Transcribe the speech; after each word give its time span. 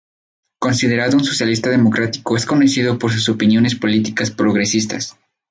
Considerado 0.59 1.15
un 1.15 1.23
socialista 1.23 1.69
democrático, 1.69 2.35
es 2.35 2.47
conocido 2.47 2.97
por 2.97 3.11
sus 3.11 3.29
opiniones 3.29 3.75
políticas 3.75 4.31
progresistas. 4.31 5.15